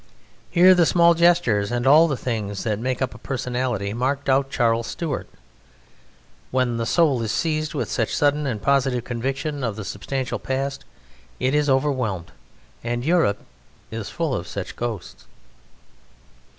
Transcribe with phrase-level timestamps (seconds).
[0.49, 4.49] here the small gestures, and all the things that make up a personality, marked out
[4.49, 5.29] Charles Stuart.
[6.49, 10.85] When the soul is seized with such sudden and positive conviction of the substantial past
[11.39, 12.31] it is overwhelmed;
[12.83, 13.41] and Europe
[13.91, 15.27] is full of such ghosts.